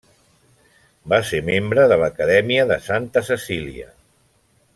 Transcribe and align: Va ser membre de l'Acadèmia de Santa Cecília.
Va 1.13 1.19
ser 1.31 1.41
membre 1.49 1.83
de 1.91 1.99
l'Acadèmia 2.05 2.65
de 2.73 2.79
Santa 2.89 3.25
Cecília. 3.29 3.91